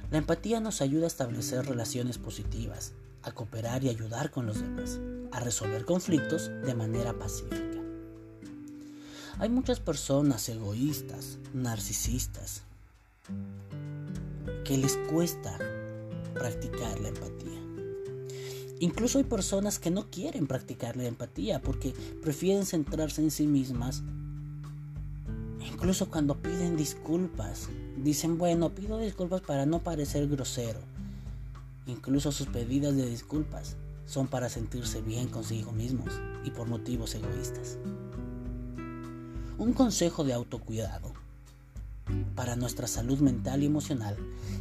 La 0.09 0.17
empatía 0.17 0.59
nos 0.59 0.81
ayuda 0.81 1.03
a 1.03 1.07
establecer 1.07 1.63
relaciones 1.67 2.17
positivas, 2.17 2.93
a 3.21 3.33
cooperar 3.33 3.83
y 3.83 3.89
ayudar 3.89 4.31
con 4.31 4.47
los 4.47 4.59
demás, 4.59 4.99
a 5.31 5.41
resolver 5.41 5.85
conflictos 5.85 6.49
de 6.65 6.73
manera 6.73 7.13
pacífica. 7.13 7.74
Hay 9.39 9.49
muchas 9.49 9.79
personas 9.79 10.47
egoístas, 10.49 11.37
narcisistas, 11.53 12.61
que 14.63 14.77
les 14.77 14.97
cuesta 15.11 15.57
practicar 16.33 16.99
la 16.99 17.09
empatía. 17.09 17.61
Incluso 18.79 19.17
hay 19.17 19.23
personas 19.23 19.79
que 19.79 19.91
no 19.91 20.09
quieren 20.09 20.47
practicar 20.47 20.97
la 20.97 21.05
empatía 21.05 21.61
porque 21.61 21.93
prefieren 22.21 22.65
centrarse 22.65 23.21
en 23.21 23.31
sí 23.31 23.47
mismas. 23.47 24.03
Incluso 25.59 26.09
cuando 26.09 26.41
piden 26.41 26.77
disculpas, 26.77 27.69
Dicen, 28.05 28.37
bueno, 28.37 28.69
pido 28.69 28.99
disculpas 28.99 29.41
para 29.41 29.65
no 29.65 29.79
parecer 29.79 30.27
grosero. 30.27 30.79
Incluso 31.87 32.31
sus 32.31 32.47
pedidas 32.47 32.95
de 32.95 33.09
disculpas 33.09 33.77
son 34.05 34.27
para 34.27 34.49
sentirse 34.49 35.01
bien 35.01 35.27
consigo 35.27 35.71
mismos 35.71 36.11
y 36.43 36.51
por 36.51 36.67
motivos 36.67 37.15
egoístas. 37.15 37.77
Un 39.57 39.71
consejo 39.71 40.25
de 40.25 40.33
autocuidado 40.33 41.13
para 42.35 42.57
nuestra 42.57 42.87
salud 42.87 43.19
mental 43.19 43.63
y 43.63 43.67
emocional 43.67 44.17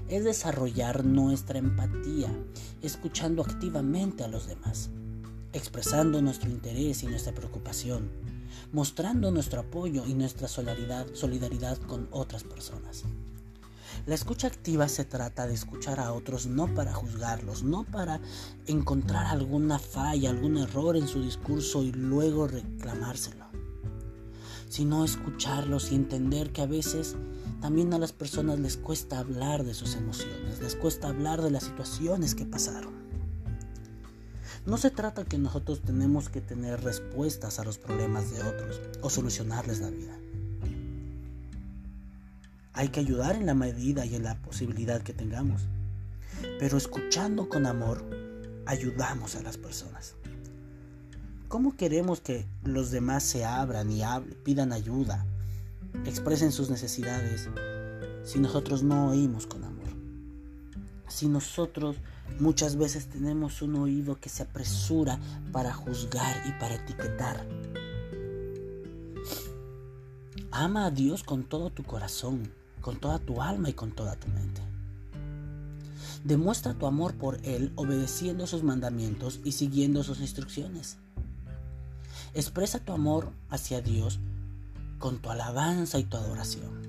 es 0.09 0.23
desarrollar 0.23 1.05
nuestra 1.05 1.59
empatía, 1.59 2.33
escuchando 2.81 3.43
activamente 3.43 4.23
a 4.23 4.29
los 4.29 4.47
demás, 4.47 4.91
expresando 5.53 6.23
nuestro 6.23 6.49
interés 6.49 7.03
y 7.03 7.09
nuestra 7.09 7.35
preocupación, 7.35 8.09
mostrando 8.73 9.33
nuestro 9.33 9.63
apoyo 9.63 10.05
y 10.07 10.15
nuestra 10.15 10.47
solidaridad, 10.47 11.79
con 11.89 12.07
otras 12.13 12.45
personas. 12.45 13.03
La 14.07 14.15
escucha 14.15 14.47
activa 14.47 14.87
se 14.87 15.05
trata 15.05 15.49
de 15.49 15.55
escuchar 15.55 15.99
a 15.99 16.13
otros 16.13 16.47
no 16.47 16.73
para 16.73 16.95
juzgarlos, 16.95 17.65
no 17.65 17.83
para 17.83 18.21
encontrar 18.69 19.27
alguna 19.27 19.81
falla, 19.81 20.31
algún 20.31 20.57
error 20.57 20.97
en 20.97 21.09
su 21.09 21.21
discurso 21.21 21.83
y 21.83 21.91
luego 21.91 22.47
reclamárselo, 22.47 23.44
sino 24.75 25.05
escucharlos 25.05 25.93
y 25.93 25.95
entender 25.95 26.51
que 26.51 26.61
a 26.61 26.67
veces 26.67 27.15
también 27.61 27.95
a 27.95 27.99
las 28.01 28.11
personas 28.11 28.59
les 28.59 28.77
cuesta 28.77 29.21
hablar 29.21 29.63
de 29.63 29.73
sus 29.73 29.95
emociones, 29.95 30.61
les 30.61 30.75
cuesta 30.75 31.11
hablar 31.11 31.43
de 31.43 31.53
las 31.53 31.63
situaciones 31.63 32.35
que 32.35 32.45
pasaron. 32.45 32.93
No 34.67 34.77
se 34.77 34.91
trata 34.91 35.27
que 35.27 35.39
nosotros 35.39 35.81
tenemos 35.83 36.29
que 36.29 36.41
tener 36.41 36.83
respuestas 36.83 37.61
a 37.61 37.65
los 37.65 37.79
problemas 37.79 38.33
de 38.33 38.43
otros 38.43 38.81
o 39.01 39.11
solucionarles 39.11 39.81
la 39.81 39.91
vida. 39.91 40.19
Hay 42.73 42.89
que 42.89 42.99
ayudar 42.99 43.37
en 43.37 43.47
la 43.47 43.55
medida 43.55 44.05
y 44.05 44.17
en 44.17 44.25
la 44.25 44.43
posibilidad 44.43 45.03
que 45.03 45.13
tengamos. 45.13 45.69
Pero 46.59 46.79
escuchando 46.79 47.49
con 47.49 47.67
amor, 47.67 48.05
ayudamos 48.67 49.37
a 49.37 49.43
las 49.43 49.57
personas. 49.57 50.17
¿Cómo 51.55 51.77
queremos 51.77 52.21
que 52.21 52.49
los 52.65 52.91
demás 52.91 53.23
se 53.23 53.45
abran 53.45 53.89
y 53.93 54.03
pidan 54.43 54.73
ayuda, 54.73 55.25
expresen 56.05 56.51
sus 56.51 56.69
necesidades, 56.69 57.49
si 58.25 58.41
nosotros 58.41 58.83
no 58.83 59.11
oímos 59.11 59.47
con 59.47 59.63
amor? 59.63 59.87
Si 61.07 61.29
nosotros 61.29 61.95
muchas 62.41 62.75
veces 62.75 63.07
tenemos 63.07 63.63
un 63.63 63.77
oído 63.77 64.19
que 64.19 64.31
se 64.31 64.43
apresura 64.43 65.21
para 65.53 65.73
juzgar 65.73 66.43
y 66.45 66.51
para 66.59 66.75
etiquetar. 66.75 67.47
Ama 70.51 70.87
a 70.87 70.91
Dios 70.91 71.23
con 71.23 71.45
todo 71.45 71.71
tu 71.71 71.85
corazón, 71.85 72.53
con 72.81 72.99
toda 72.99 73.21
tu 73.21 73.41
alma 73.41 73.71
y 73.71 73.75
con 73.75 73.93
toda 73.93 74.17
tu 74.17 74.27
mente. 74.27 74.61
Demuestra 76.25 76.75
tu 76.75 76.87
amor 76.87 77.15
por 77.15 77.39
Él 77.45 77.71
obedeciendo 77.77 78.49
sus 78.49 78.65
mandamientos 78.65 79.39
y 79.45 79.53
siguiendo 79.53 80.03
sus 80.03 80.19
instrucciones. 80.19 80.99
Expresa 82.35 82.81
tu 82.81 82.93
amor 82.93 83.31
hacia 83.49 83.81
Dios 83.81 84.19
con 84.99 85.19
tu 85.19 85.31
alabanza 85.31 86.01
y 86.01 86.05
tu 86.05 86.17
adoración. 86.17 86.83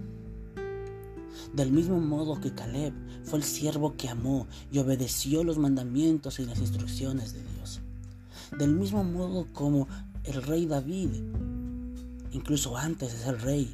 Del 1.54 1.72
mismo 1.72 2.00
modo 2.00 2.42
que 2.42 2.56
Caleb 2.56 2.94
fue 3.24 3.38
el 3.38 3.46
siervo 3.46 3.96
que 3.96 4.10
amó 4.10 4.48
y 4.72 4.80
obedeció 4.80 5.44
los 5.44 5.60
mandamientos 5.60 6.40
y 6.40 6.46
las 6.48 6.58
instrucciones 6.58 7.34
de 7.34 7.44
Dios. 7.44 7.82
Del 8.58 8.74
mismo 8.74 9.04
modo 9.04 9.46
como 9.54 9.88
el 10.24 10.42
rey 10.42 10.66
David, 10.66 11.10
incluso 12.32 12.76
antes 12.76 13.14
de 13.14 13.20
ser 13.20 13.42
rey, 13.44 13.72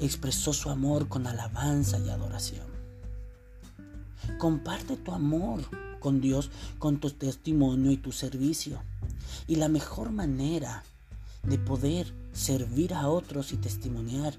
expresó 0.00 0.54
su 0.54 0.70
amor 0.70 1.08
con 1.08 1.26
alabanza 1.26 1.98
y 1.98 2.08
adoración. 2.08 2.66
Comparte 4.38 4.96
tu 4.96 5.12
amor 5.12 5.60
con 6.00 6.22
Dios 6.22 6.50
con 6.78 7.00
tu 7.00 7.10
testimonio 7.10 7.90
y 7.90 7.98
tu 7.98 8.12
servicio. 8.12 8.82
Y 9.46 9.56
la 9.56 9.68
mejor 9.68 10.10
manera 10.10 10.82
de 11.42 11.58
poder 11.58 12.12
servir 12.32 12.94
a 12.94 13.08
otros 13.08 13.52
y 13.52 13.56
testimoniar 13.56 14.34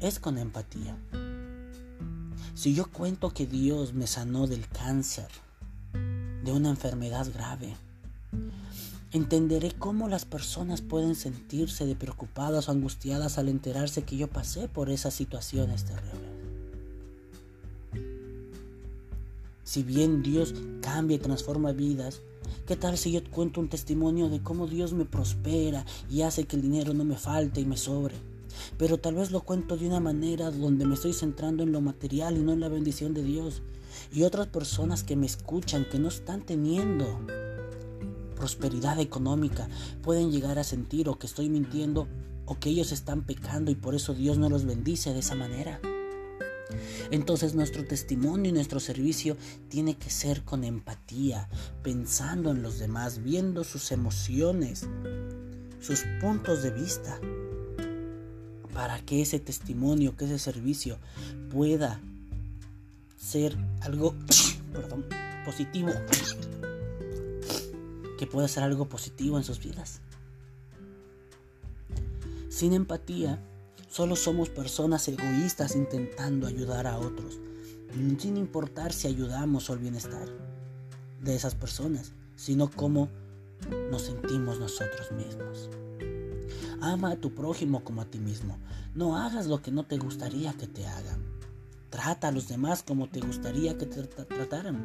es 0.00 0.18
con 0.18 0.38
empatía. 0.38 0.96
Si 2.54 2.74
yo 2.74 2.90
cuento 2.90 3.30
que 3.30 3.46
Dios 3.46 3.94
me 3.94 4.06
sanó 4.06 4.46
del 4.46 4.68
cáncer, 4.68 5.28
de 5.92 6.52
una 6.52 6.70
enfermedad 6.70 7.26
grave, 7.32 7.76
entenderé 9.12 9.72
cómo 9.72 10.08
las 10.08 10.24
personas 10.24 10.80
pueden 10.80 11.14
sentirse 11.14 11.86
de 11.86 11.94
preocupadas 11.94 12.68
o 12.68 12.72
angustiadas 12.72 13.38
al 13.38 13.48
enterarse 13.48 14.02
que 14.02 14.16
yo 14.16 14.28
pasé 14.28 14.68
por 14.68 14.90
esas 14.90 15.14
situaciones 15.14 15.84
terribles. 15.84 16.32
Si 19.64 19.82
bien 19.82 20.22
Dios 20.22 20.54
cambia 20.82 21.16
y 21.16 21.20
transforma 21.20 21.72
vidas, 21.72 22.20
¿qué 22.66 22.76
tal 22.76 22.96
si 22.96 23.12
yo 23.12 23.20
cuento 23.30 23.60
un 23.60 23.68
testimonio 23.68 24.28
de 24.28 24.42
cómo 24.42 24.66
Dios 24.66 24.92
me 24.92 25.04
prospera 25.04 25.84
y 26.10 26.22
hace 26.22 26.44
que 26.44 26.56
el 26.56 26.62
dinero 26.62 26.94
no 26.94 27.04
me 27.04 27.16
falte 27.16 27.60
y 27.60 27.66
me 27.66 27.76
sobre? 27.76 28.14
Pero 28.78 28.98
tal 28.98 29.14
vez 29.14 29.30
lo 29.30 29.40
cuento 29.40 29.76
de 29.76 29.86
una 29.86 30.00
manera 30.00 30.50
donde 30.50 30.84
me 30.84 30.94
estoy 30.94 31.12
centrando 31.12 31.62
en 31.62 31.72
lo 31.72 31.80
material 31.80 32.36
y 32.36 32.40
no 32.40 32.52
en 32.52 32.60
la 32.60 32.68
bendición 32.68 33.14
de 33.14 33.22
Dios. 33.22 33.62
Y 34.12 34.22
otras 34.22 34.46
personas 34.48 35.02
que 35.02 35.16
me 35.16 35.26
escuchan, 35.26 35.86
que 35.90 35.98
no 35.98 36.08
están 36.08 36.42
teniendo 36.42 37.20
prosperidad 38.36 38.98
económica, 38.98 39.68
pueden 40.02 40.30
llegar 40.30 40.58
a 40.58 40.64
sentir 40.64 41.08
o 41.08 41.18
que 41.18 41.26
estoy 41.26 41.48
mintiendo 41.48 42.08
o 42.44 42.58
que 42.58 42.70
ellos 42.70 42.92
están 42.92 43.22
pecando 43.22 43.70
y 43.70 43.74
por 43.74 43.94
eso 43.94 44.14
Dios 44.14 44.38
no 44.38 44.48
los 44.48 44.64
bendice 44.64 45.12
de 45.12 45.20
esa 45.20 45.34
manera. 45.34 45.80
Entonces 47.10 47.54
nuestro 47.54 47.84
testimonio 47.84 48.50
y 48.50 48.52
nuestro 48.52 48.80
servicio 48.80 49.36
tiene 49.68 49.96
que 49.96 50.10
ser 50.10 50.42
con 50.42 50.64
empatía, 50.64 51.48
pensando 51.82 52.50
en 52.50 52.62
los 52.62 52.78
demás, 52.78 53.22
viendo 53.22 53.64
sus 53.64 53.92
emociones, 53.92 54.86
sus 55.80 56.04
puntos 56.20 56.62
de 56.62 56.70
vista, 56.70 57.20
para 58.72 59.00
que 59.00 59.22
ese 59.22 59.38
testimonio, 59.38 60.16
que 60.16 60.24
ese 60.24 60.38
servicio 60.38 60.98
pueda 61.50 62.00
ser 63.16 63.56
algo 63.80 64.14
positivo, 65.44 65.92
que 68.18 68.26
pueda 68.26 68.48
ser 68.48 68.62
algo 68.62 68.88
positivo 68.88 69.36
en 69.36 69.44
sus 69.44 69.58
vidas. 69.58 70.00
Sin 72.48 72.72
empatía, 72.72 73.42
Solo 73.92 74.16
somos 74.16 74.48
personas 74.48 75.06
egoístas 75.06 75.76
intentando 75.76 76.46
ayudar 76.46 76.86
a 76.86 76.98
otros, 76.98 77.38
sin 78.18 78.38
importar 78.38 78.90
si 78.90 79.06
ayudamos 79.06 79.68
o 79.68 79.74
el 79.74 79.80
bienestar 79.80 80.26
de 81.20 81.34
esas 81.34 81.54
personas, 81.54 82.12
sino 82.34 82.70
cómo 82.70 83.10
nos 83.90 84.00
sentimos 84.00 84.58
nosotros 84.58 85.12
mismos. 85.12 85.68
Ama 86.80 87.10
a 87.10 87.16
tu 87.16 87.34
prójimo 87.34 87.84
como 87.84 88.00
a 88.00 88.06
ti 88.06 88.18
mismo. 88.18 88.56
No 88.94 89.18
hagas 89.18 89.46
lo 89.46 89.60
que 89.60 89.70
no 89.70 89.84
te 89.84 89.98
gustaría 89.98 90.54
que 90.54 90.68
te 90.68 90.86
hagan. 90.86 91.22
Trata 91.90 92.28
a 92.28 92.32
los 92.32 92.48
demás 92.48 92.82
como 92.82 93.10
te 93.10 93.20
gustaría 93.20 93.76
que 93.76 93.84
te 93.84 94.04
trataran. 94.04 94.82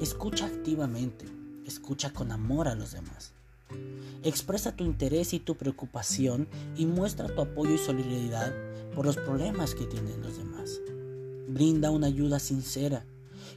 Escucha 0.00 0.46
activamente. 0.46 1.26
Escucha 1.64 2.12
con 2.12 2.30
amor 2.30 2.68
a 2.68 2.76
los 2.76 2.92
demás. 2.92 3.35
Expresa 4.22 4.74
tu 4.74 4.84
interés 4.84 5.32
y 5.34 5.40
tu 5.40 5.56
preocupación 5.56 6.48
y 6.76 6.86
muestra 6.86 7.34
tu 7.34 7.40
apoyo 7.40 7.74
y 7.74 7.78
solidaridad 7.78 8.52
por 8.94 9.06
los 9.06 9.16
problemas 9.16 9.74
que 9.74 9.84
tienen 9.84 10.22
los 10.22 10.38
demás. 10.38 10.80
Brinda 11.48 11.90
una 11.90 12.08
ayuda 12.08 12.38
sincera, 12.38 13.04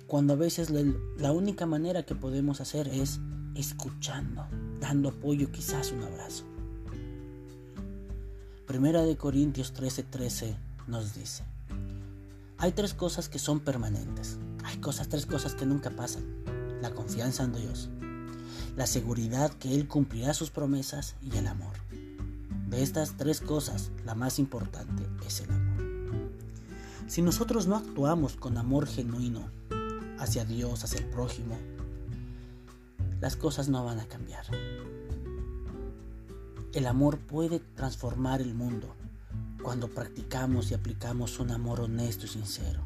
cuando 0.06 0.34
a 0.34 0.38
veces 0.38 0.69
la 0.69 1.32
única 1.32 1.65
manera 1.65 2.04
que 2.04 2.15
podemos 2.15 2.62
hacer 2.62 2.88
es 2.88 3.19
escuchando, 3.56 4.45
dando 4.80 5.10
apoyo, 5.10 5.52
quizás 5.52 5.91
un 5.91 6.04
abrazo. 6.04 6.45
Primera 8.67 9.04
de 9.04 9.17
Corintios 9.17 9.74
13:13 9.74 10.56
nos 10.88 11.15
dice, 11.15 11.43
hay 12.58 12.72
tres 12.74 12.93
cosas 12.93 13.30
que 13.30 13.39
son 13.39 13.62
permanentes, 13.62 14.38
hay 14.63 14.78
cosas, 14.78 15.10
tres 15.10 15.26
cosas 15.26 15.56
que 15.56 15.65
nunca 15.65 15.89
pasan, 15.89 16.24
la 16.82 16.91
confianza 16.91 17.43
en 17.43 17.54
Dios, 17.54 17.89
la 18.76 18.88
seguridad 18.88 19.52
que 19.52 19.74
Él 19.76 19.88
cumplirá 19.88 20.34
sus 20.34 20.52
promesas 20.52 21.16
y 21.22 21.36
el 21.38 21.48
amor. 21.48 21.74
De 22.70 22.84
estas 22.84 23.18
tres 23.18 23.42
cosas, 23.42 23.92
la 24.06 24.16
más 24.16 24.40
importante 24.40 25.04
es 25.26 25.42
el 25.42 25.52
amor. 25.52 25.84
Si 27.08 27.22
nosotros 27.22 27.68
no 27.68 27.76
actuamos 27.76 28.36
con 28.36 28.58
amor 28.58 28.88
genuino 28.88 29.50
hacia 30.20 30.46
Dios, 30.46 30.84
hacia 30.84 31.00
el 31.00 31.06
prójimo, 31.06 31.58
las 33.20 33.36
cosas 33.36 33.70
no 33.70 33.84
van 33.84 34.00
a 34.00 34.06
cambiar. 34.06 34.46
El 36.74 36.86
amor 36.86 37.18
puede 37.18 37.60
transformar 37.60 38.42
el 38.42 38.54
mundo 38.54 38.96
cuando 39.64 39.90
practicamos 39.90 40.70
y 40.70 40.76
aplicamos 40.76 41.40
un 41.40 41.52
amor 41.52 41.82
honesto 41.82 42.26
y 42.26 42.30
sincero. 42.30 42.82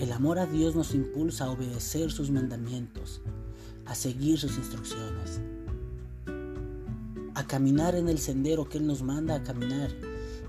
El 0.00 0.12
amor 0.12 0.38
a 0.38 0.46
Dios 0.46 0.74
nos 0.74 0.94
impulsa 0.94 1.44
a 1.44 1.50
obedecer 1.50 2.10
sus 2.10 2.30
mandamientos 2.30 3.22
a 3.86 3.94
seguir 3.94 4.38
sus 4.38 4.56
instrucciones, 4.56 5.40
a 7.34 7.46
caminar 7.46 7.94
en 7.94 8.08
el 8.08 8.18
sendero 8.18 8.68
que 8.68 8.78
Él 8.78 8.86
nos 8.86 9.02
manda 9.02 9.36
a 9.36 9.42
caminar 9.42 9.90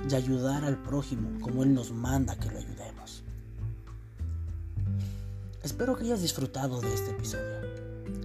y 0.09 0.15
ayudar 0.15 0.63
al 0.63 0.81
prójimo 0.81 1.39
como 1.39 1.63
Él 1.63 1.73
nos 1.73 1.91
manda 1.91 2.37
que 2.37 2.49
lo 2.49 2.57
ayudemos. 2.57 3.23
Espero 5.63 5.95
que 5.95 6.05
hayas 6.05 6.21
disfrutado 6.21 6.79
de 6.81 6.93
este 6.93 7.11
episodio 7.11 7.57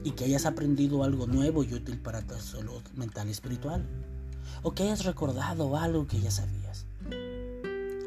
y 0.05 0.12
que 0.12 0.25
hayas 0.25 0.46
aprendido 0.46 1.05
algo 1.05 1.27
nuevo 1.27 1.64
y 1.64 1.75
útil 1.75 1.98
para 1.98 2.22
tu 2.22 2.35
salud 2.37 2.83
mental 2.94 3.29
y 3.29 3.33
espiritual, 3.33 3.85
o 4.62 4.72
que 4.72 4.85
hayas 4.85 5.05
recordado 5.05 5.77
algo 5.77 6.07
que 6.07 6.20
ya 6.20 6.31
sabías. 6.31 6.87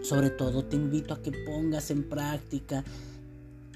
Sobre 0.04 0.30
todo 0.30 0.64
te 0.64 0.76
invito 0.76 1.14
a 1.14 1.22
que 1.22 1.32
pongas 1.32 1.90
en 1.90 2.08
práctica 2.08 2.84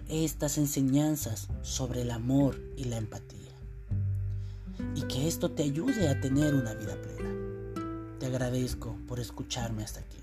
estas 0.10 0.58
enseñanzas 0.58 1.48
sobre 1.62 2.02
el 2.02 2.10
amor 2.10 2.60
y 2.76 2.86
la 2.86 2.98
empatía. 2.98 3.54
Y 4.96 5.04
que 5.04 5.28
esto 5.28 5.52
te 5.52 5.64
ayude 5.64 6.10
a 6.10 6.20
tener 6.20 6.56
una 6.56 6.74
vida 6.74 6.98
plena. 7.00 7.30
Te 8.20 8.26
agradezco 8.26 8.98
por 9.08 9.20
escucharme 9.20 9.84
hasta 9.84 10.00
aquí. 10.00 10.18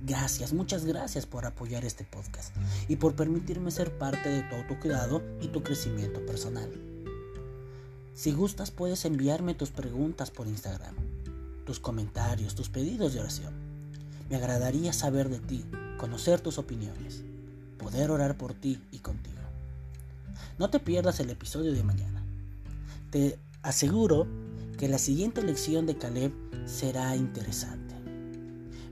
Gracias, 0.00 0.52
muchas 0.52 0.84
gracias 0.84 1.26
por 1.26 1.46
apoyar 1.46 1.84
este 1.84 2.04
podcast 2.04 2.54
y 2.88 2.96
por 2.96 3.14
permitirme 3.14 3.70
ser 3.70 3.96
parte 3.96 4.28
de 4.28 4.42
tu 4.42 4.56
autocuidado 4.56 5.22
y 5.40 5.48
tu 5.48 5.62
crecimiento 5.62 6.26
personal. 6.26 6.70
Si 8.14 8.32
gustas 8.32 8.72
puedes 8.72 9.04
enviarme 9.04 9.54
tus 9.54 9.70
preguntas 9.70 10.30
por 10.30 10.48
Instagram, 10.48 10.96
tus 11.64 11.78
comentarios, 11.78 12.54
tus 12.54 12.68
pedidos 12.68 13.14
de 13.14 13.20
oración. 13.20 13.54
Me 14.28 14.36
agradaría 14.36 14.92
saber 14.92 15.28
de 15.28 15.38
ti, 15.38 15.64
conocer 15.98 16.40
tus 16.40 16.58
opiniones 16.58 17.22
poder 17.78 18.10
orar 18.10 18.36
por 18.36 18.54
ti 18.54 18.80
y 18.90 18.98
contigo. 18.98 19.40
No 20.58 20.70
te 20.70 20.80
pierdas 20.80 21.20
el 21.20 21.30
episodio 21.30 21.72
de 21.72 21.82
mañana. 21.82 22.22
Te 23.10 23.38
aseguro 23.62 24.26
que 24.78 24.88
la 24.88 24.98
siguiente 24.98 25.42
lección 25.42 25.86
de 25.86 25.96
Caleb 25.96 26.32
será 26.66 27.16
interesante. 27.16 27.94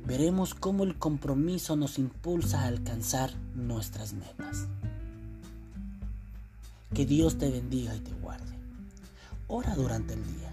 Veremos 0.07 0.55
cómo 0.55 0.83
el 0.83 0.99
compromiso 0.99 1.77
nos 1.77 1.99
impulsa 1.99 2.63
a 2.63 2.67
alcanzar 2.67 3.33
nuestras 3.55 4.13
metas. 4.13 4.67
Que 6.93 7.07
Dios 7.07 7.39
te 7.39 7.51
bendiga 7.51 7.95
y 7.95 8.01
te 8.01 8.13
guarde. 8.15 8.53
Ora 9.47 9.75
durante 9.75 10.15
el 10.15 10.25
día. 10.25 10.53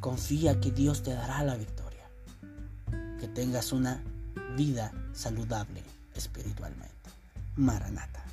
Confía 0.00 0.60
que 0.60 0.70
Dios 0.70 1.02
te 1.02 1.12
dará 1.12 1.42
la 1.42 1.56
victoria. 1.56 2.08
Que 3.18 3.26
tengas 3.28 3.72
una 3.72 4.02
vida 4.56 4.92
saludable 5.12 5.82
espiritualmente. 6.14 6.95
Maranata. 7.56 8.25